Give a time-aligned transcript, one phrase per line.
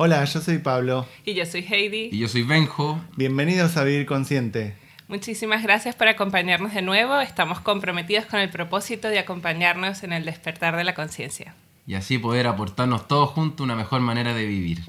[0.00, 1.08] Hola, yo soy Pablo.
[1.24, 2.10] Y yo soy Heidi.
[2.12, 3.00] Y yo soy Benjo.
[3.16, 4.76] Bienvenidos a Vivir Consciente.
[5.08, 7.18] Muchísimas gracias por acompañarnos de nuevo.
[7.18, 11.56] Estamos comprometidos con el propósito de acompañarnos en el despertar de la conciencia.
[11.84, 14.82] Y así poder aportarnos todos juntos una mejor manera de vivir.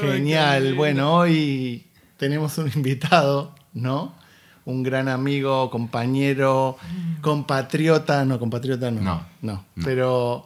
[0.00, 0.74] Genial.
[0.74, 4.16] Bueno, hoy tenemos un invitado, ¿no?
[4.64, 6.76] Un gran amigo, compañero,
[7.20, 9.00] compatriota, no, compatriota no.
[9.00, 9.24] No.
[9.42, 10.44] No, pero,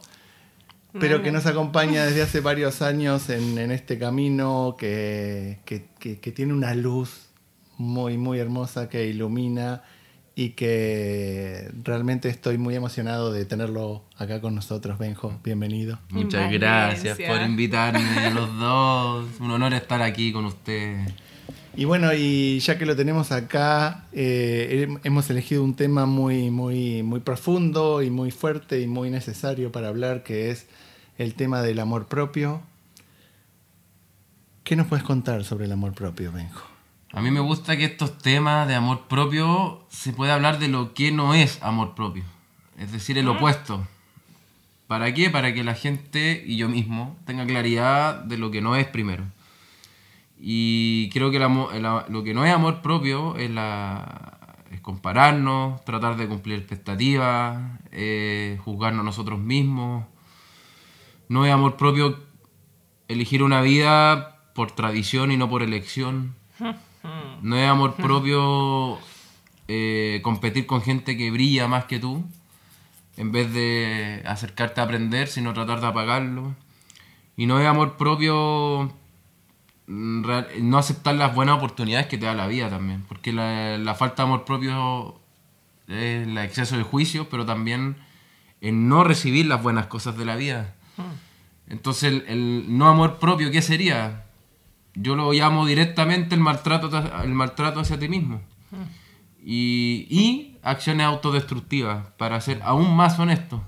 [0.99, 6.19] pero que nos acompaña desde hace varios años en, en este camino, que, que, que-
[6.19, 7.29] que tiene una luz
[7.77, 9.83] muy, muy hermosa que ilumina
[10.35, 15.37] y que realmente estoy muy emocionado de tenerlo acá con nosotros, Benjo.
[15.43, 15.99] Bienvenido.
[16.09, 16.59] Muchas Valencia.
[16.59, 19.25] gracias por invitarme los dos.
[19.41, 21.11] Un honor estar aquí con ustedes.
[21.79, 26.51] Y bueno, y ya que lo tenemos acá, eh, hem- hemos elegido un tema muy,
[26.51, 30.67] muy, muy profundo y muy fuerte y muy necesario para hablar, que es
[31.17, 32.61] el tema del amor propio.
[34.65, 36.67] ¿Qué nos puedes contar sobre el amor propio, Benjo?
[37.13, 40.93] A mí me gusta que estos temas de amor propio se pueda hablar de lo
[40.93, 42.25] que no es amor propio.
[42.77, 43.87] Es decir, el opuesto.
[44.87, 45.29] ¿Para qué?
[45.29, 49.23] Para que la gente y yo mismo tenga claridad de lo que no es primero.
[50.39, 55.83] Y creo que el el lo que no es amor propio es, la, es compararnos,
[55.83, 57.59] tratar de cumplir expectativas,
[57.91, 60.05] eh, juzgarnos nosotros mismos.
[61.27, 62.17] No es amor propio
[63.09, 66.35] elegir una vida por tradición y no por elección.
[67.41, 68.97] No es amor propio
[69.67, 72.23] eh, competir con gente que brilla más que tú,
[73.17, 76.55] en vez de acercarte a aprender, sino tratar de apagarlo.
[77.35, 78.93] Y no es amor propio
[79.89, 83.95] real- no aceptar las buenas oportunidades que te da la vida también, porque la, la
[83.95, 85.19] falta de amor propio
[85.87, 87.97] es el exceso de juicio, pero también
[88.61, 90.75] en no recibir las buenas cosas de la vida.
[91.67, 94.25] Entonces, el, el no amor propio, ¿qué sería?
[94.95, 96.89] Yo lo llamo directamente el maltrato,
[97.23, 98.41] el maltrato hacia ti mismo.
[99.43, 103.63] Y, y acciones autodestructivas, para ser aún más honesto.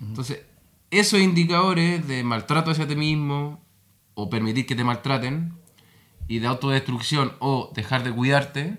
[0.00, 0.42] Entonces,
[0.90, 3.60] esos indicadores de maltrato hacia ti mismo,
[4.14, 5.54] o permitir que te maltraten,
[6.28, 8.78] y de autodestrucción, o dejar de cuidarte,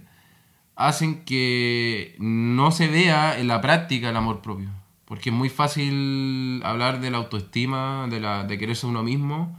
[0.75, 4.69] hacen que no se vea en la práctica el amor propio.
[5.05, 9.57] Porque es muy fácil hablar de la autoestima, de, la, de quererse uno mismo,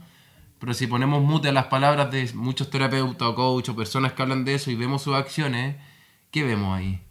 [0.63, 4.21] pero si ponemos mute a las palabras de muchos terapeutas o coach o personas que
[4.21, 5.75] hablan de eso y vemos sus acciones,
[6.31, 7.01] ¿qué vemos ahí?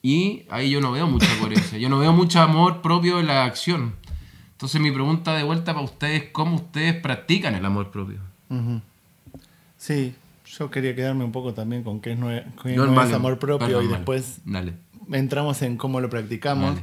[0.00, 3.44] Y ahí yo no veo mucha coherencia, yo no veo mucho amor propio en la
[3.44, 3.96] acción.
[4.58, 8.18] Entonces mi pregunta de vuelta para ustedes, ¿cómo ustedes practican el amor propio?
[9.76, 13.38] Sí, yo quería quedarme un poco también con qué no es, qué No, es amor
[13.38, 14.72] propio perdón, y después Dale.
[15.12, 16.76] entramos en cómo lo practicamos.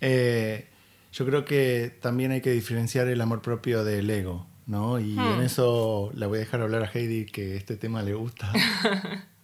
[0.00, 0.68] Eh,
[1.12, 5.00] yo creo que también hay que diferenciar el amor propio del ego, ¿no?
[5.00, 8.52] Y en eso la voy a dejar hablar a Heidi, que este tema le gusta.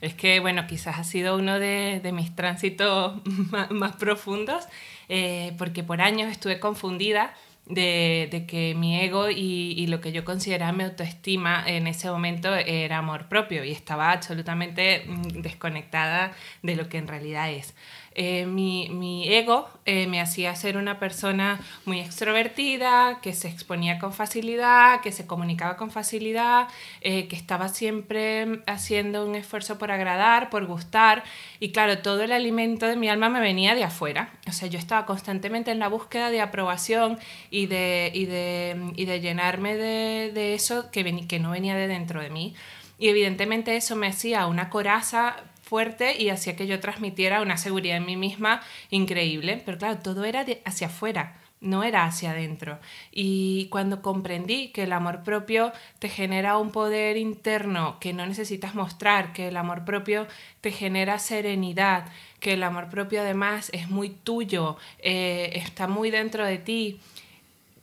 [0.00, 3.20] Es que, bueno, quizás ha sido uno de, de mis tránsitos
[3.50, 4.66] más, más profundos,
[5.08, 7.34] eh, porque por años estuve confundida
[7.66, 12.10] de, de que mi ego y, y lo que yo consideraba mi autoestima en ese
[12.10, 16.32] momento era amor propio y estaba absolutamente mm, desconectada
[16.62, 17.74] de lo que en realidad es.
[18.18, 23.98] Eh, mi, mi ego eh, me hacía ser una persona muy extrovertida, que se exponía
[23.98, 26.68] con facilidad, que se comunicaba con facilidad,
[27.02, 31.24] eh, que estaba siempre haciendo un esfuerzo por agradar, por gustar.
[31.60, 34.30] Y claro, todo el alimento de mi alma me venía de afuera.
[34.48, 37.18] O sea, yo estaba constantemente en la búsqueda de aprobación
[37.50, 41.74] y de, y de, y de llenarme de, de eso que, veni- que no venía
[41.74, 42.54] de dentro de mí.
[42.98, 47.96] Y evidentemente eso me hacía una coraza fuerte y hacía que yo transmitiera una seguridad
[47.96, 49.62] en mí misma increíble.
[49.64, 52.78] Pero claro, todo era hacia afuera, no era hacia adentro.
[53.10, 58.74] Y cuando comprendí que el amor propio te genera un poder interno que no necesitas
[58.74, 60.26] mostrar, que el amor propio
[60.60, 62.06] te genera serenidad,
[62.40, 67.00] que el amor propio además es muy tuyo, eh, está muy dentro de ti,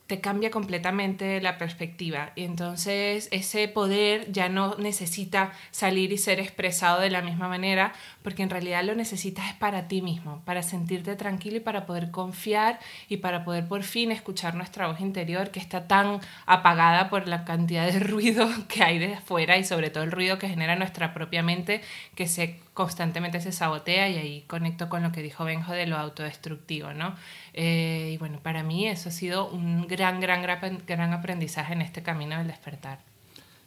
[0.06, 2.32] te cambia completamente la perspectiva.
[2.34, 7.92] Y entonces ese poder ya no necesita salir y ser expresado de la misma manera
[8.22, 12.10] porque en realidad lo necesitas es para ti mismo, para sentirte tranquilo y para poder
[12.10, 17.26] confiar y para poder por fin escuchar nuestra voz interior que está tan apagada por
[17.26, 20.76] la cantidad de ruido que hay de afuera y sobre todo el ruido que genera
[20.76, 21.80] nuestra propia mente
[22.14, 25.96] que se constantemente se sabotea y ahí conecto con lo que dijo Benjo de lo
[25.96, 27.14] autodestructivo, ¿no?
[27.54, 30.42] Eh, y bueno, para mí eso ha sido un gran, gran,
[30.86, 32.98] gran, aprendizaje en este camino del despertar.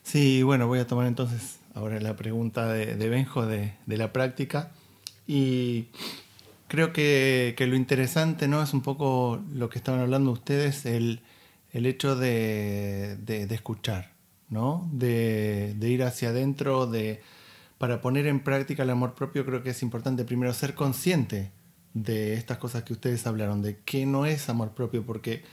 [0.03, 4.71] Sí, bueno, voy a tomar entonces ahora la pregunta de, Benjo de, la práctica.
[5.25, 5.87] Y
[6.67, 8.61] creo que, lo interesante, ¿no?
[8.61, 11.21] Es un poco lo que estaban hablando ustedes, el,
[11.71, 14.11] el hecho de, de- escuchar,
[14.49, 14.89] ¿no?
[14.91, 17.21] De ir hacia adentro, de,
[17.77, 21.51] para poner en práctica el amor propio creo que es importante primero ser consciente
[21.93, 25.43] de estas cosas que ustedes hablaron, de qué no es amor propio, porque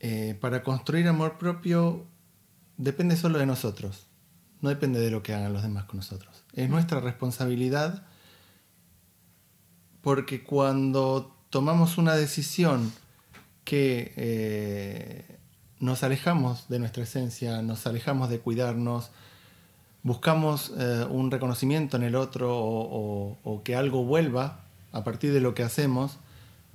[0.00, 2.06] eh, para construir amor propio
[2.76, 4.08] depende solo de nosotros,
[4.60, 6.44] no depende de lo que hagan los demás con nosotros.
[6.52, 8.06] Es nuestra responsabilidad
[10.02, 12.92] porque cuando tomamos una decisión
[13.64, 15.38] que eh,
[15.78, 19.10] nos alejamos de nuestra esencia, nos alejamos de cuidarnos,
[20.02, 22.82] buscamos eh, un reconocimiento en el otro o,
[23.34, 24.60] o- o que algo vuelva
[24.92, 26.18] a partir de lo que hacemos,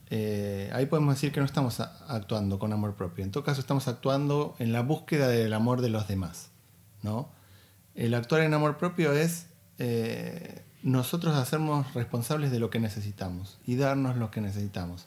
[0.09, 3.23] eh, ahí podemos decir que no estamos actuando con amor propio.
[3.25, 6.49] En todo caso, estamos actuando en la búsqueda del amor de los demás.
[7.03, 7.29] ¿no?
[7.95, 9.47] El actuar en amor propio es
[9.79, 15.05] eh, nosotros hacernos responsables de lo que necesitamos y darnos lo que necesitamos.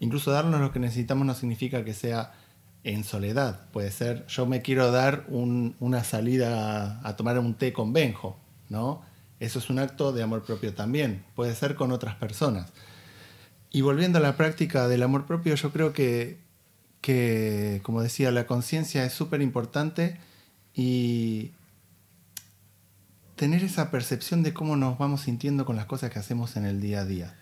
[0.00, 2.32] Incluso darnos lo que necesitamos no significa que sea
[2.86, 3.68] en soledad.
[3.72, 7.92] Puede ser, yo me quiero dar un- una salida a, a tomar un té con
[7.92, 8.38] Benjo,
[8.68, 9.02] ¿no?
[9.40, 11.24] Eso es un acto de amor propio también.
[11.34, 12.72] Puede ser con otras personas.
[13.70, 16.38] Y volviendo a la práctica del amor propio, yo creo que,
[17.00, 20.18] que como decía, la conciencia es súper importante
[20.72, 21.50] y
[23.34, 26.80] tener esa percepción de cómo nos vamos sintiendo con las cosas que hacemos en el
[26.80, 27.34] día a día.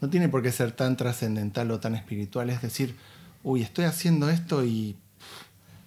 [0.00, 2.96] No tiene por qué ser tan trascendental o tan espiritual, es decir,
[3.42, 4.96] uy, estoy haciendo esto y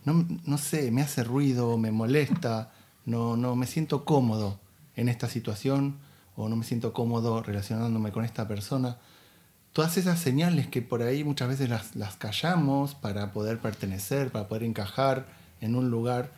[0.05, 2.71] no, no sé, me hace ruido, me molesta,
[3.05, 4.59] no, no me siento cómodo
[4.95, 5.97] en esta situación
[6.35, 8.97] o no me siento cómodo relacionándome con esta persona.
[9.73, 14.47] Todas esas señales que por ahí muchas veces las, las callamos para poder pertenecer, para
[14.47, 15.27] poder encajar
[15.61, 16.31] en un lugar,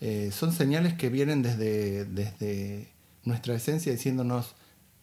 [0.00, 2.88] eh, son señales que vienen desde, desde
[3.24, 4.54] nuestra esencia diciéndonos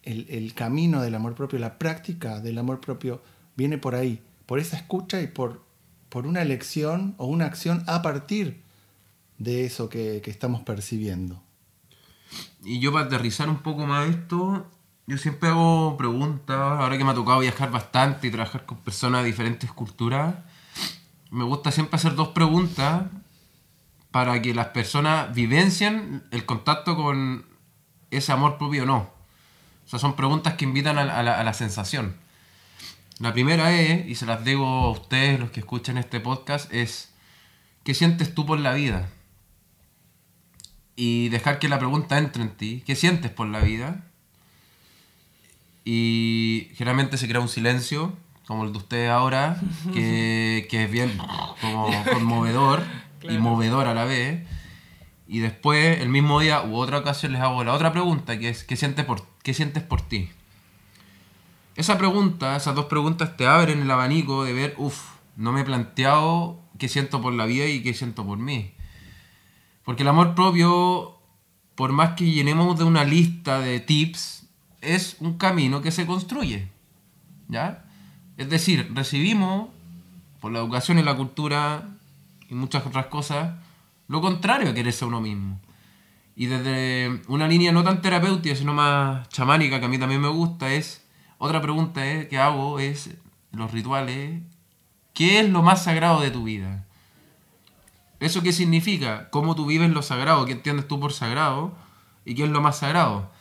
[0.03, 3.21] el, el camino del amor propio, la práctica del amor propio
[3.55, 5.63] viene por ahí, por esa escucha y por,
[6.09, 8.63] por una elección o una acción a partir
[9.37, 11.41] de eso que, estamos percibiendo.
[12.63, 14.65] Y yo para aterrizar un poco más esto,
[15.07, 19.21] yo siempre hago preguntas, ahora que me ha tocado viajar bastante y trabajar con personas
[19.21, 20.35] de diferentes culturas,
[21.31, 23.03] me gusta siempre hacer dos preguntas
[24.11, 27.45] para que las personas vivencien el contacto con
[28.09, 29.09] ese amor propio o no.
[29.85, 32.15] O sea, son preguntas que invitan a la sensación.
[33.19, 37.13] La primera es, y se las digo a ustedes, los que escuchan este podcast, es,
[37.83, 39.09] ¿qué sientes tú por la vida?
[40.95, 42.83] y dejar que la pregunta entre en ti.
[42.85, 44.03] ¿Qué sientes por la vida?
[45.83, 48.13] Y generalmente se crea un silencio,
[48.47, 49.59] como el de ustedes ahora,
[49.93, 51.17] que, que es bien
[51.61, 52.83] como conmovedor
[53.21, 54.47] y movedor a la vez.
[55.27, 58.63] Y después, el mismo día u otra ocasión, les hago la otra pregunta, que es
[58.63, 60.29] ¿qué sientes por, qué sientes por ti?
[61.75, 65.65] Esa pregunta, esas dos preguntas te abren el abanico de ver, uff, no me he
[65.65, 68.73] planteado qué siento por la vida y qué siento por mí.
[69.83, 71.17] Porque el amor propio,
[71.75, 74.47] por más que llenemos de una lista de tips,
[74.81, 76.69] es un camino que se construye.
[77.49, 77.85] ¿Ya?
[78.37, 79.69] Es decir, recibimos,
[80.39, 81.89] por la educación y la cultura
[82.49, 83.55] y muchas otras cosas,
[84.07, 85.59] lo contrario a quererse a uno mismo.
[86.35, 90.27] Y desde una línea no tan terapéutica, sino más chamánica, que a mí también me
[90.27, 91.04] gusta, es,
[91.45, 93.11] otra pregunta es, que hago es,
[93.51, 94.41] los rituales,
[95.13, 96.85] ¿qué es lo más sagrado de tu vida?
[98.19, 99.29] ¿Eso qué significa?
[99.29, 100.45] ¿Cómo tú vives lo sagrado?
[100.45, 101.75] ¿Qué entiendes tú por sagrado?
[102.25, 103.31] ¿Y qué es lo más sagrado?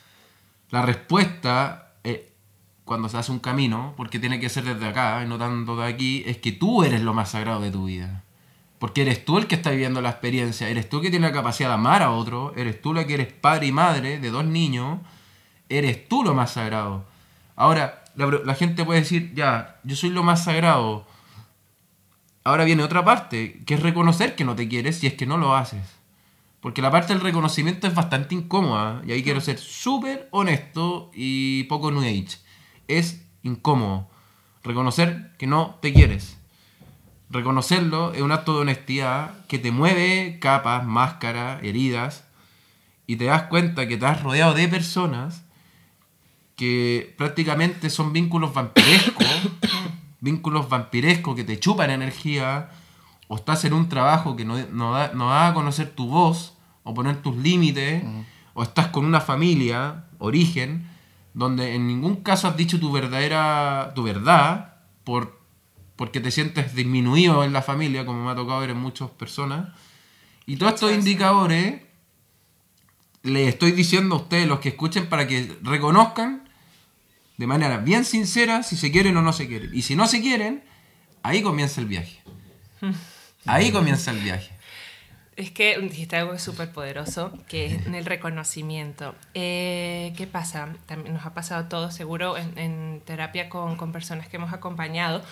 [0.70, 2.32] La respuesta, eh,
[2.84, 5.86] cuando se hace un camino, porque tiene que ser desde acá y no tanto de
[5.86, 8.24] aquí, es que tú eres lo más sagrado de tu vida.
[8.78, 11.32] Porque eres tú el que está viviendo la experiencia, eres tú el que tiene la
[11.32, 14.44] capacidad de amar a otro, eres tú la que eres padre y madre de dos
[14.44, 14.98] niños,
[15.68, 17.06] eres tú lo más sagrado.
[17.56, 21.06] Ahora, la, gente puede decir, ya, yo soy lo más sagrado,
[22.46, 25.38] Ahora viene otra parte, que es reconocer que no te quieres si es que no
[25.38, 25.96] lo haces.
[26.60, 29.00] Porque la parte del reconocimiento es bastante incómoda.
[29.06, 32.38] Y ahí quiero ser súper honesto y poco new age.
[32.86, 34.10] Es incómodo.
[34.62, 36.38] Reconocer que no te quieres.
[37.30, 42.24] Reconocerlo es un acto de honestidad que te mueve capas, máscaras, heridas.
[43.06, 45.43] Y te das cuenta que te has rodeado de personas
[46.56, 49.26] que prácticamente son vínculos vampirescos
[50.24, 52.70] vínculos vampirescos que te chupan energía,
[53.28, 56.54] o estás en un trabajo que no, no, da, no da a conocer tu voz,
[56.82, 58.02] o poner tus límites,
[58.54, 60.88] o estás con una familia, origen,
[61.34, 65.38] donde en ningún caso has dicho tu verdadera, tu verdad, por,
[65.94, 69.68] porque te sientes disminuido en la familia, como me ha tocado ver en muchas personas.
[70.46, 71.82] Y todos estos indicadores
[73.22, 76.43] les estoy diciendo a ustedes, los que escuchen, para que reconozcan
[77.36, 79.70] de manera bien sincera si se quieren o no se quieren.
[79.72, 80.62] Y si no se quieren,
[81.22, 82.20] ahí comienza el viaje.
[83.46, 84.50] Ahí comienza el viaje.
[85.36, 89.16] Es que dijiste algo súper poderoso, que es el reconocimiento.
[89.34, 90.68] Eh, ¿Qué pasa?
[90.86, 95.24] También nos ha pasado todo seguro en, terapia con, con, personas que hemos acompañado,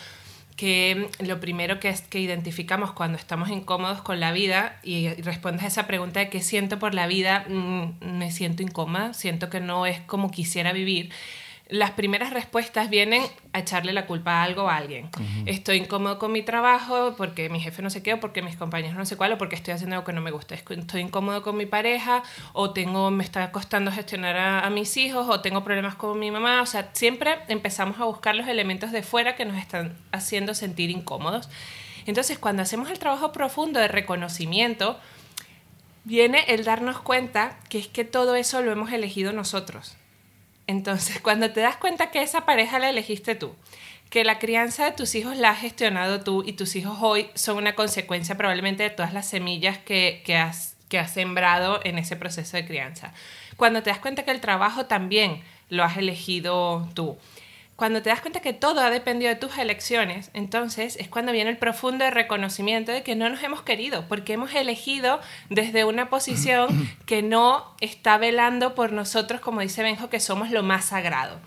[0.56, 5.62] que lo primero que es que identificamos cuando estamos incómodos con la vida y, respondes
[5.62, 9.60] a esa pregunta de qué siento por la vida, mmm, me siento incómoda, siento que
[9.60, 11.10] no es como quisiera vivir
[11.72, 13.22] las primeras respuestas vienen
[13.54, 15.06] a echarle la culpa a algo o a alguien.
[15.06, 15.42] Uh -huh.
[15.46, 18.94] Estoy incómodo con mi trabajo porque mi jefe no sé qué, o porque mis compañeros
[18.94, 20.54] no sé cuál, o porque estoy haciendo algo que no me gusta.
[20.54, 25.26] Estoy incómodo con mi pareja, o tengo, me está costando gestionar a, a mis hijos,
[25.30, 26.60] o tengo problemas con mi mamá.
[26.60, 30.90] O sea, siempre empezamos a buscar los elementos de fuera que nos están haciendo sentir
[30.90, 31.48] incómodos.
[32.04, 34.98] Entonces, cuando hacemos el trabajo profundo de reconocimiento,
[36.04, 39.96] viene el darnos cuenta que es que todo eso lo hemos elegido nosotros.
[40.72, 43.54] Entonces, cuando te das cuenta que esa pareja la elegiste tú,
[44.10, 47.56] que la crianza de tus hijos la has gestionado tú y tus hijos hoy son
[47.58, 52.16] una consecuencia probablemente de todas las semillas que, que, has, que has sembrado en ese
[52.16, 53.12] proceso de crianza.
[53.56, 57.16] Cuando te das cuenta que el trabajo también lo has elegido tú.
[57.76, 61.50] Cuando te das cuenta que todo ha dependido de tus elecciones, entonces es cuando viene
[61.50, 66.68] el profundo reconocimiento de que no nos hemos querido, porque hemos elegido desde una posición
[67.06, 71.40] que no está velando por nosotros, como dice Benjo, que somos lo más sagrado.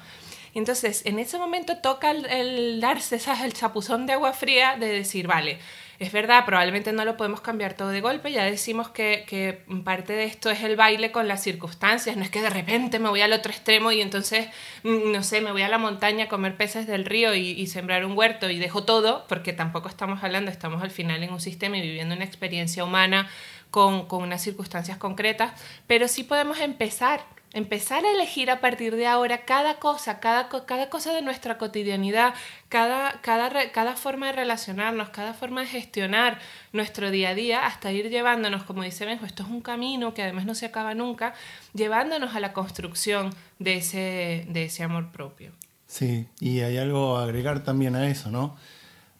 [0.55, 3.41] Entonces, en ese momento toca el, el darse ¿sabes?
[3.41, 5.59] el chapuzón de agua fría de decir, vale,
[5.99, 10.13] es verdad, probablemente no lo podemos cambiar todo de golpe, ya decimos que, que, parte
[10.13, 13.21] de esto es el baile con las circunstancias, no es que de repente me voy
[13.21, 14.47] al otro extremo y entonces,
[14.83, 18.05] no sé, me voy a la montaña a comer peces del río y, y sembrar
[18.05, 21.77] un huerto y dejo todo, porque tampoco estamos hablando, estamos al final en un sistema
[21.77, 23.29] y viviendo una experiencia humana
[23.71, 25.53] con, con unas circunstancias concretas,
[25.87, 30.89] pero sí podemos empezar empezar a elegir a partir de ahora cada cosa, cada, cada
[30.89, 32.33] cosa de nuestra cotidianidad,
[32.67, 36.37] cada, cada, cada forma de relacionarnos, cada forma de gestionar
[36.73, 40.21] nuestro día a día, hasta ir llevándonos, como dice Benjo, esto es un camino que
[40.21, 41.33] además no se acaba nunca,
[41.73, 45.53] llevándonos a la construcción de ese, de ese amor propio.
[45.87, 48.57] Sí, y hay algo a agregar también a eso, ¿no?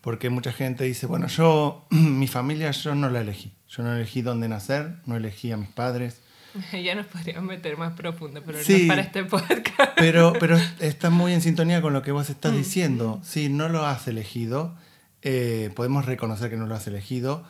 [0.02, 4.22] Porque mucha gente dice, bueno, yo, mi familia yo no la elegí, yo no elegí
[4.22, 6.22] dónde nacer, no elegí a mis padres,
[6.84, 9.92] ya nos podríamos meter más profundo, pero sí, no es para este podcast.
[9.98, 13.22] Pero, pero está muy en sintonía con lo que vos estás diciendo.
[13.24, 14.76] Sí, no lo has elegido.
[15.22, 17.44] Eh, podemos reconocer que no lo has elegido.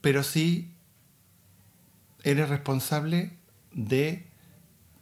[0.00, 0.70] Pero sí
[2.22, 3.30] eres responsable
[3.72, 4.26] de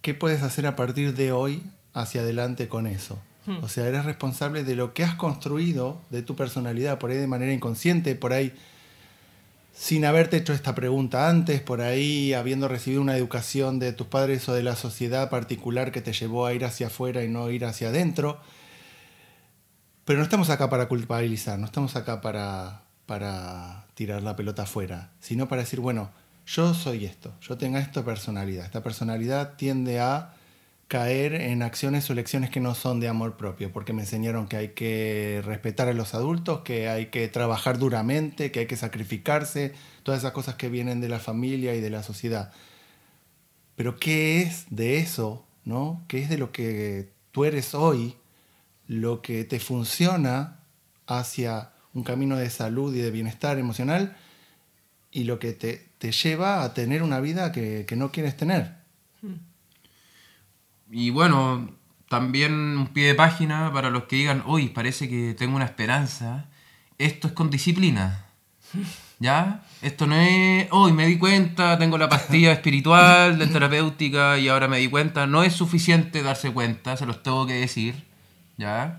[0.00, 1.62] qué puedes hacer a partir de hoy
[1.92, 3.18] hacia adelante con eso.
[3.62, 7.26] O sea, eres responsable de lo que has construido, de tu personalidad, por ahí de
[7.26, 8.54] manera inconsciente, por ahí
[9.72, 14.48] sin haberte hecho esta pregunta antes, por ahí habiendo recibido una educación de tus padres
[14.48, 17.64] o de la sociedad particular que te llevó a ir hacia afuera y no ir
[17.64, 18.40] hacia adentro.
[20.04, 25.10] Pero no estamos acá para culpabilizar, no estamos acá para, para tirar la pelota afuera,
[25.20, 26.10] sino para decir, bueno,
[26.46, 28.64] yo soy esto, yo tengo esta personalidad.
[28.64, 30.34] Esta personalidad tiende a
[30.92, 34.58] caer en acciones o lecciones que no son de amor propio, porque me enseñaron que
[34.58, 39.72] hay que respetar a los adultos, que hay que trabajar duramente, que hay que sacrificarse,
[40.02, 42.52] todas esas cosas que vienen de la familia y de la sociedad.
[43.74, 46.04] Pero ¿qué es de eso, no?
[46.08, 48.16] ¿Qué es de lo que tú eres hoy,
[48.86, 50.60] lo que te funciona
[51.06, 54.14] hacia un camino de salud y de bienestar emocional
[55.10, 58.81] y lo que te, te lleva a tener una vida que, que no quieres tener?
[60.94, 61.70] Y bueno,
[62.10, 66.50] también un pie de página para los que digan, uy, parece que tengo una esperanza.
[66.98, 68.26] Esto es con disciplina.
[69.18, 69.62] ¿Ya?
[69.80, 74.68] Esto no es, hoy me di cuenta, tengo la pastilla espiritual, de terapéutica y ahora
[74.68, 75.26] me di cuenta.
[75.26, 78.04] No es suficiente darse cuenta, se los tengo que decir.
[78.58, 78.98] ¿Ya?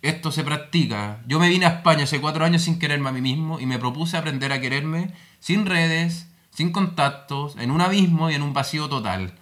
[0.00, 1.18] Esto se practica.
[1.26, 3.80] Yo me vine a España hace cuatro años sin quererme a mí mismo y me
[3.80, 8.88] propuse aprender a quererme sin redes, sin contactos, en un abismo y en un vacío
[8.88, 9.34] total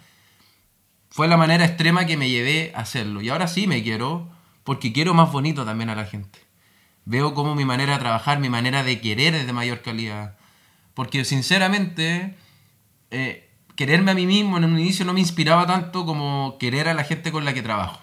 [1.20, 3.20] fue la manera extrema que me llevé a hacerlo.
[3.20, 4.30] Y ahora sí me quiero,
[4.64, 6.38] porque quiero más bonito también a la gente.
[7.04, 10.38] Veo como mi manera de trabajar, mi manera de querer es de mayor calidad.
[10.94, 12.36] Porque sinceramente,
[13.10, 16.94] eh, quererme a mí mismo en un inicio no me inspiraba tanto como querer a
[16.94, 18.00] la gente con la que trabajo.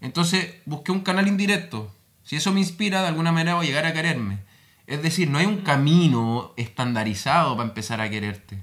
[0.00, 1.92] Entonces busqué un canal indirecto.
[2.22, 4.38] Si eso me inspira, de alguna manera voy a llegar a quererme.
[4.86, 8.62] Es decir, no hay un camino estandarizado para empezar a quererte.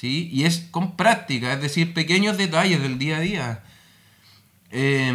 [0.00, 0.28] ¿Sí?
[0.32, 3.62] Y es con práctica, es decir, pequeños detalles del día a día.
[4.70, 5.12] Eh,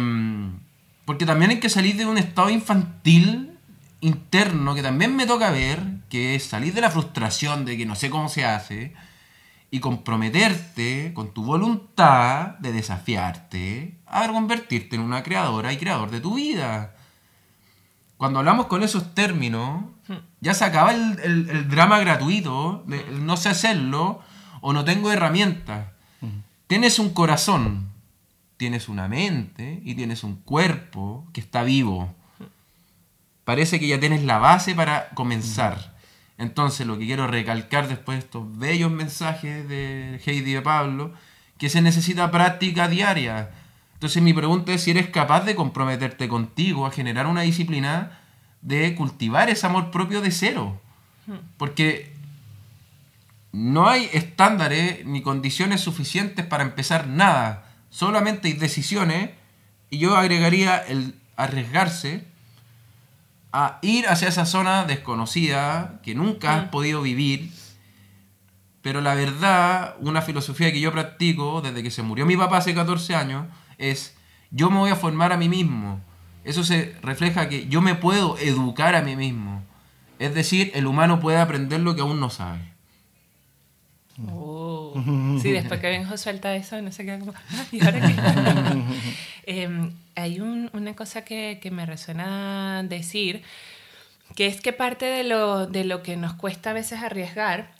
[1.04, 3.50] porque también hay que salir de un estado infantil
[4.00, 7.94] interno que también me toca ver, que es salir de la frustración de que no
[7.94, 8.92] sé cómo se hace
[9.70, 16.20] y comprometerte con tu voluntad de desafiarte a convertirte en una creadora y creador de
[16.20, 16.94] tu vida.
[18.16, 19.84] Cuando hablamos con esos términos,
[20.40, 24.20] Ya se acaba el, el- el drama gratuito, de el no sé hacerlo
[24.66, 25.86] o no tengo herramientas.
[26.66, 27.86] Tienes un corazón,
[28.56, 32.12] tienes una mente y tienes un cuerpo que está vivo.
[33.44, 35.94] Parece que ya tienes la base para comenzar.
[36.36, 41.12] Entonces, lo que quiero recalcar después de estos bellos mensajes de Heidi y de Pablo,
[41.58, 43.50] que se necesita práctica diaria.
[43.94, 48.18] Entonces, mi pregunta es si eres capaz de comprometerte contigo a generar una disciplina
[48.62, 50.80] de cultivar ese amor propio de cero.
[51.56, 52.15] Porque
[53.56, 57.64] no hay estándares ni condiciones suficientes para empezar nada.
[57.88, 59.30] Solamente hay decisiones
[59.88, 62.26] y yo agregaría el arriesgarse
[63.52, 67.50] a ir hacia esa zona desconocida que nunca has podido vivir.
[68.82, 72.74] Pero la verdad, una filosofía que yo practico desde que se murió mi papá hace
[72.74, 73.46] 14 años
[73.78, 74.18] es
[74.50, 76.02] yo me voy a formar a mí mismo.
[76.44, 79.64] Eso se refleja que yo me puedo educar a mí mismo.
[80.18, 82.75] Es decir, el humano puede aprender lo que aún no sabe.
[84.30, 84.94] Oh.
[85.42, 88.14] Sí, después que Benjo suelta eso, no se queda como, "Ah, ¿y ahora qué?
[89.46, 93.42] Em, hay un- una cosa que, que me resuena decir,
[94.34, 97.70] que es que parte de lo, de lo que nos cuesta a veces arriesgar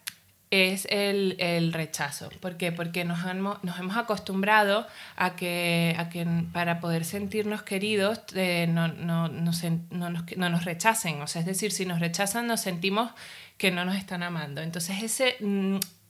[0.52, 2.28] es el, el rechazo.
[2.40, 2.70] ¿Por qué?
[2.70, 8.68] Porque nos, hemos- nos hemos acostumbrado a que, a que para poder sentirnos queridos eh,
[8.68, 9.50] no, no, no
[9.90, 11.20] no nos, no nos rechacen.
[11.20, 13.10] O sea, es decir, si nos rechazan nos sentimos
[13.58, 14.60] que no nos están amando.
[14.60, 15.36] Entonces ese...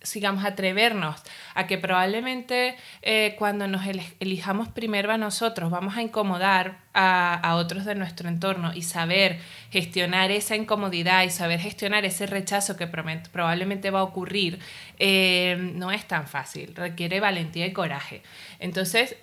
[0.06, 1.20] sigamos atrevernos
[1.54, 3.82] a que probablemente eh, cuando nos
[4.20, 9.38] elijamos primero a nosotros vamos a incomodar a, otros de nuestro entorno y saber
[9.70, 14.58] gestionar esa incomodidad y saber gestionar ese rechazo que probablemente va a ocurrir
[14.98, 18.22] eh, no es tan fácil, requiere valentía y coraje.
[18.58, 19.16] Entonces,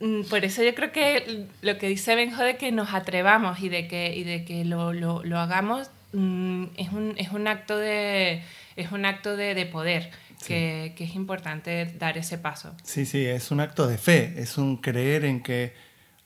[0.00, 3.68] Mm, Por eso yo creo que lo que dice Benjo de que nos atrevamos y
[3.68, 8.42] de que, y de que lo- lo hagamos mm, es, un, es un acto de,
[8.76, 10.10] es un acto de, de poder,
[10.46, 12.74] que, que es importante dar ese paso.
[12.84, 15.74] Sí, sí, es un acto de fe, es un creer en que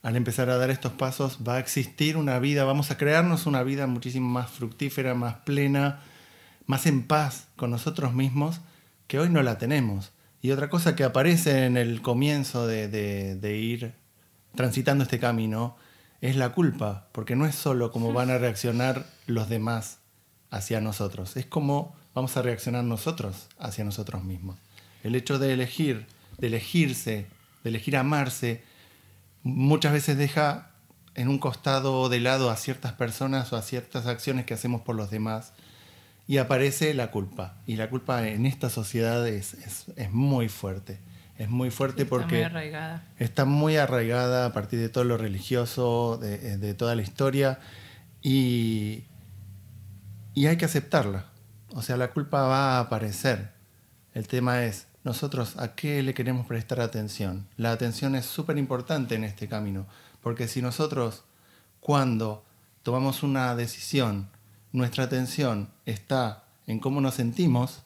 [0.03, 3.63] al empezar a dar estos pasos va a existir una vida, vamos a crearnos una
[3.63, 6.01] vida muchísimo más fructífera, más plena,
[6.65, 8.61] más en paz con nosotros mismos,
[9.07, 10.11] que hoy no la tenemos.
[10.41, 13.93] Y otra cosa que aparece en el comienzo de, de- de ir
[14.55, 15.77] transitando este camino
[16.23, 19.97] es la culpa, porque no es solo cómo van a reaccionar los demás
[20.51, 24.57] hacia nosotros, es cómo vamos a reaccionar nosotros hacia nosotros mismos.
[25.03, 26.05] El hecho de elegir,
[26.37, 27.27] de elegirse,
[27.63, 28.63] de elegir amarse,
[29.43, 30.69] muchas veces deja
[31.15, 34.95] en un costado de lado a ciertas personas o a ciertas acciones que hacemos por
[34.95, 35.51] los demás
[36.27, 37.55] y aparece la culpa.
[37.67, 40.99] Y la culpa en esta sociedad es, es- es muy fuerte.
[41.37, 43.07] Es muy fuerte Está muy porque arraigada.
[43.17, 47.59] está muy arraigada a partir de todo lo religioso, de, de toda la historia,
[48.21, 49.03] y,
[50.33, 51.25] y hay que aceptarla.
[51.73, 53.51] O sea, la culpa va a aparecer.
[54.13, 57.47] El tema es, nosotros a qué le queremos prestar atención.
[57.57, 59.87] La atención es súper importante en este camino,
[60.21, 61.23] porque si nosotros,
[61.79, 62.45] cuando
[62.83, 64.29] tomamos una decisión,
[64.71, 67.81] nuestra atención está en cómo nos sentimos,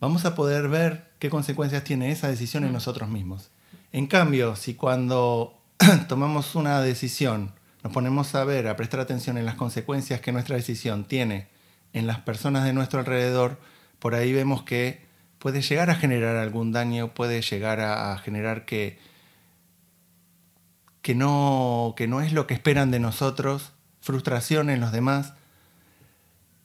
[0.00, 3.50] vamos a poder ver qué consecuencias tiene esa decisión en nosotros mismos.
[3.92, 5.58] En cambio, si cuando
[6.08, 7.52] tomamos una decisión
[7.86, 11.46] nos ponemos a ver, a prestar atención en las consecuencias que nuestra decisión tiene
[11.92, 13.60] en las personas de nuestro alrededor,
[14.00, 15.06] por ahí vemos que
[15.38, 18.98] puede llegar a generar algún daño, puede llegar a, a generar que,
[21.00, 25.34] que, no, que no es lo que esperan de nosotros, frustración en los demás,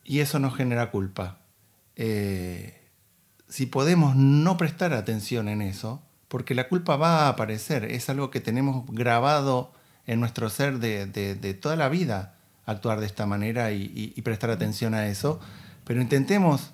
[0.04, 1.38] y eso nos genera culpa.
[1.98, 2.81] Eh,
[3.52, 8.32] si podemos no prestar atención en eso, porque la culpa va a aparecer, es algo
[8.32, 9.74] que tenemos grabado
[10.08, 12.36] en nuestro ser de, de- toda la vida,
[12.66, 15.40] actuar de esta manera y, prestar atención a eso,
[15.84, 16.72] pero intentemos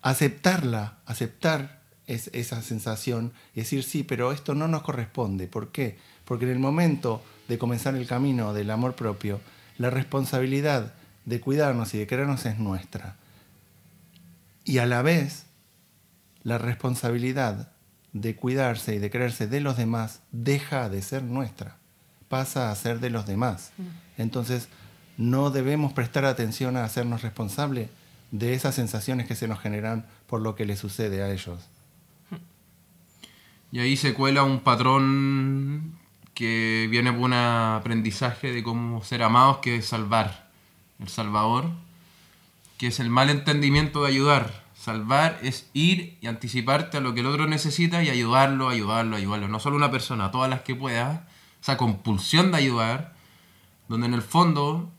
[0.00, 5.46] aceptarla, aceptar es- esa sensación y decir, sí, pero esto no nos corresponde.
[5.46, 5.98] ¿Por qué?
[6.24, 9.40] Porque en el momento de comenzar el camino del amor propio,
[9.78, 13.16] la responsabilidad de cuidarnos y de querernos es nuestra.
[14.64, 15.46] Y a la vez,
[16.42, 17.72] la responsabilidad
[18.12, 21.78] de cuidarse y de quererse de los demás deja de ser nuestra,
[22.28, 23.72] pasa a ser de los demás.
[24.18, 24.68] Entonces,
[25.16, 27.88] no debemos prestar atención a hacernos responsables
[28.30, 31.60] de esas sensaciones que se nos generan por lo que le sucede a ellos.
[33.70, 35.98] Y ahí se cuela un patrón
[36.34, 40.50] que viene por un aprendizaje de cómo ser amados, que es salvar.
[40.98, 41.70] El salvador,
[42.78, 44.62] que es el mal entendimiento de ayudar.
[44.74, 49.48] Salvar es ir y anticiparte a lo que el otro necesita y ayudarlo, ayudarlo, ayudarlo.
[49.48, 51.20] No solo una persona, todas las que puedas.
[51.60, 53.14] Esa compulsión de ayudar,
[53.88, 54.90] donde en el fondo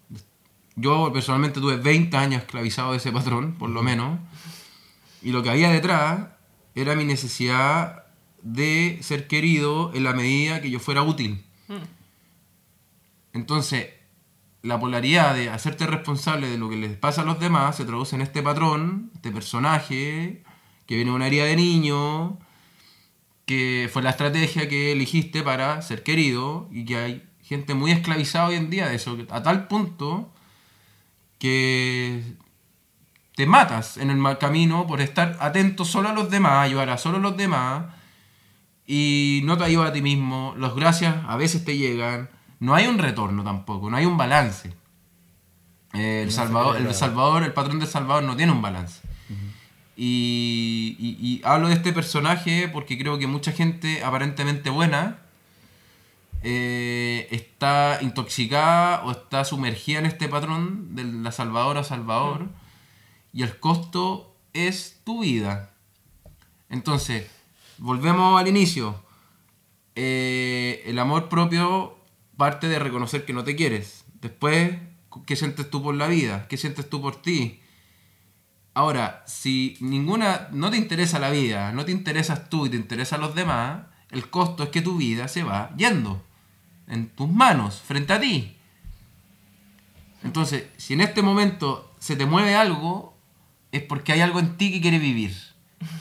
[0.76, 4.20] yo personalmente tuve 20 años esclavizado de ese patrón, por lo menos.
[5.22, 6.28] Y lo que había detrás
[6.76, 8.06] era mi necesidad
[8.42, 11.44] de ser querido en la medida que yo fuera útil.
[13.34, 13.88] Entonces,
[14.64, 18.16] la polaridad de hacerte responsable de lo que les pasa a los demás se traduce
[18.16, 20.42] en este patrón, este personaje,
[20.88, 22.40] que viene de una herida de niño,
[23.46, 28.48] que fue la estrategia que elegiste para ser querido y que hay gente muy esclavizada
[28.48, 30.34] hoy en día de eso, a tal punto
[31.40, 32.24] que
[33.36, 37.18] te matas en el camino por estar atento solo a los demás, ayudar a solo
[37.18, 37.94] a los demás
[38.88, 42.30] y no te ayuda a ti mismo, los gracias a veces te llegan,
[42.64, 44.74] no hay un retorno tampoco, no hay un balance.
[45.92, 49.02] el, Salvador, el Salvador, el patrón del Salvador no tiene un balance.
[49.98, 55.18] y, y, hablo de este personaje porque creo que mucha gente aparentemente buena
[56.42, 62.48] eh, está intoxicada o está sumergida en este patrón de la salvadora salvador
[63.34, 65.74] y el costo es tu vida.
[66.70, 67.30] Entonces,
[67.78, 69.04] volvemos al inicio.
[69.96, 71.98] Eh, el amor propio
[72.44, 74.04] parte de reconocer que no te quieres.
[74.20, 74.78] Después,
[75.26, 76.46] ¿qué sientes tú por la vida?
[76.50, 77.62] ¿Qué sientes tú por ti?
[78.74, 83.22] Ahora, si ninguna, no te interesa la vida, no te interesas tú y te interesan
[83.22, 86.22] los demás, el costo es que tu vida se va yendo
[86.90, 88.58] en tus manos, frente a ti.
[90.22, 93.16] Entonces, si en este momento se te mueve algo,
[93.72, 95.34] es porque hay algo en ti que quiere vivir.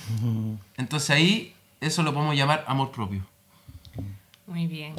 [0.76, 3.31] Entonces ahí, eso lo podemos llamar amor propio.
[4.52, 4.94] Muy bien.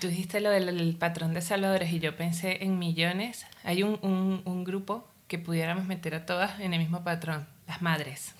[0.00, 3.46] Tú dijiste lo del patrón de salvadores y yo pensé en millones.
[3.62, 8.34] Hay un, un, grupo que pudiéramos meter a todas en el mismo patrón, las madres.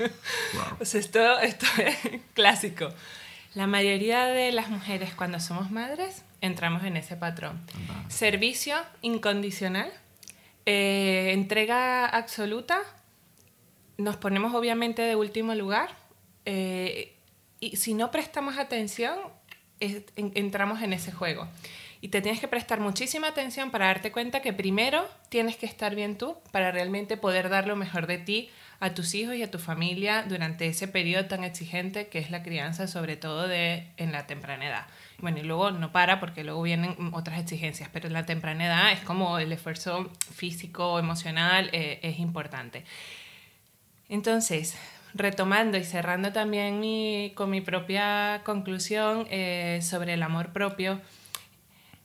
[0.80, 1.96] esto, esto es
[2.34, 2.90] clásico.
[3.54, 7.58] La mayoría de las mujeres cuando somos madres entramos en ese patrón.
[8.08, 9.90] Servicio incondicional,
[10.66, 12.82] eh, entrega absoluta,
[13.96, 15.88] nos ponemos obviamente de último lugar
[16.44, 17.16] eh,
[17.60, 19.18] y si no prestamos atención
[19.80, 21.48] entramos en ese juego.
[22.02, 25.94] Y te tienes que prestar muchísima atención para darte cuenta que primero tienes que estar
[25.94, 29.50] bien tú para realmente poder dar lo mejor de ti a tus hijos y a
[29.50, 34.12] tu familia durante ese periodo tan exigente que es la crianza, sobre todo de, en
[34.12, 34.86] la temprana edad.
[35.18, 38.92] Bueno, y luego no para porque luego vienen otras exigencias, pero en la temprana edad
[38.92, 42.84] es como el esfuerzo físico, emocional, eh, es importante.
[44.08, 44.76] Entonces,
[45.14, 51.00] retomando y cerrando también mi, con mi propia conclusión eh, sobre el amor propio,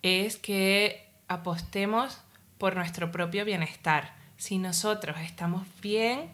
[0.01, 2.21] es que apostemos
[2.57, 4.13] por nuestro propio bienestar.
[4.37, 6.31] Si nosotros estamos bien,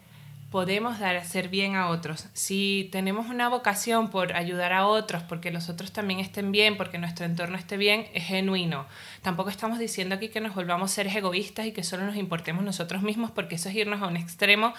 [0.52, 2.28] podemos dar hacer bien a otros.
[2.34, 6.98] Si tenemos una vocación por ayudar a otros, porque los otros también estén bien, porque
[6.98, 8.84] nuestro entorno esté bien, es genuino.
[9.22, 13.02] Tampoco estamos diciendo aquí que nos volvamos seres egoístas y que solo nos importemos nosotros
[13.02, 14.74] mismos, porque eso es irnos a un extremo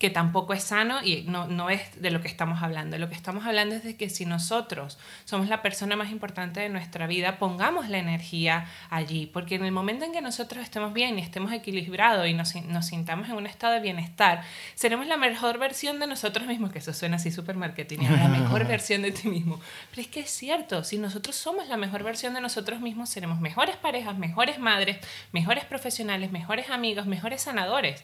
[0.00, 2.96] que tampoco es sano y no, no es de lo que estamos hablando.
[2.96, 6.70] Lo que estamos hablando es de que si nosotros somos la persona más importante de
[6.70, 11.18] nuestra vida, pongamos la energía allí, porque en el momento en que nosotros estemos bien
[11.18, 14.42] y estemos equilibrados y nos, nos sintamos en un estado de bienestar,
[14.74, 18.66] seremos la mejor versión de nosotros mismos, que eso suena así súper marketing, la mejor
[18.66, 19.60] versión de ti mismo.
[19.90, 23.38] Pero es que es cierto, si nosotros somos la mejor versión de nosotros mismos, seremos
[23.38, 24.96] mejores parejas, mejores madres,
[25.30, 28.02] mejores profesionales, mejores amigos, mejores sanadores.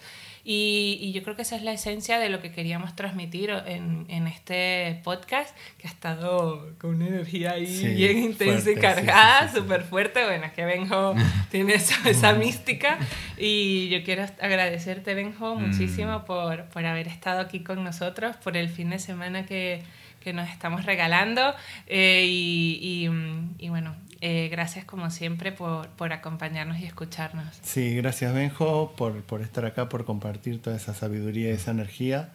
[0.48, 4.28] Y, yo creo que esa es la esencia de lo que queríamos transmitir en, en
[4.28, 10.24] este podcast, que ha estado con una energía ahí bien intensa y cargada, súper fuerte.
[10.24, 11.16] Bueno, es que Benjo
[11.50, 12.96] tiene esa, esa, mística.
[13.36, 15.66] Y yo quiero agradecerte, Benjo, mm.
[15.66, 19.82] muchísimo por, por haber estado aquí con nosotros, por el fin de semana que,
[20.20, 21.56] que nos estamos regalando.
[21.88, 27.58] Eh, y, y, y bueno, eh, gracias como siempre por, por, acompañarnos y escucharnos.
[27.62, 32.32] Sí, gracias Benjo por, por, estar acá, por compartir toda esa sabiduría y esa energía.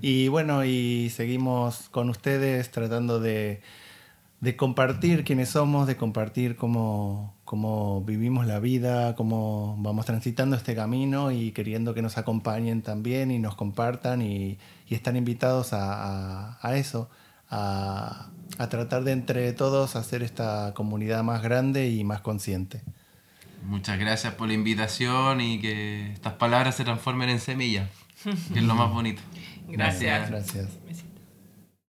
[0.00, 3.62] Y bueno, y seguimos con ustedes tratando de,
[4.40, 10.74] de compartir quiénes somos, de compartir cómo, cómo, vivimos la vida, cómo vamos transitando este
[10.74, 16.50] camino y queriendo que nos acompañen también y nos compartan y, y están invitados a,
[16.52, 17.08] a, a eso
[17.50, 18.30] a,
[18.70, 22.82] tratar de entre todos hacer esta comunidad más grande y más consciente.
[23.64, 27.88] Muchas gracias por la invitación y que estas palabras se transformen en semillas,
[28.52, 29.22] que es lo más bonito.
[29.68, 30.30] Gracias.
[30.30, 30.68] gracias.